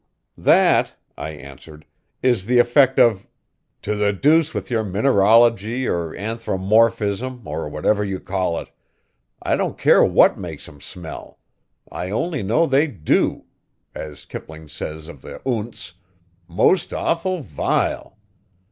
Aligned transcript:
"That," 0.39 0.95
I 1.15 1.29
answered, 1.29 1.85
"is 2.23 2.45
the 2.47 2.57
effect 2.57 2.97
of" 2.97 3.27
"To 3.83 3.93
the 3.95 4.11
deuce 4.11 4.51
with 4.51 4.71
your 4.71 4.83
mineralogy 4.83 5.85
or 5.87 6.13
anthromorphism 6.15 7.45
or 7.45 7.69
whatever 7.69 8.03
you 8.03 8.19
call 8.19 8.57
it. 8.57 8.71
I 9.43 9.55
don't 9.55 9.77
care 9.77 10.03
what 10.03 10.39
makes 10.39 10.67
'em 10.67 10.81
smell. 10.81 11.37
I 11.91 12.09
only 12.09 12.41
know 12.41 12.65
they 12.65 12.87
do 12.87 13.45
as 13.93 14.25
Kipling 14.25 14.67
says 14.69 15.07
of 15.07 15.21
the 15.21 15.37
oonts 15.45 15.91
'most 16.47 16.95
awful 16.95 17.43
vile.' 17.43 18.17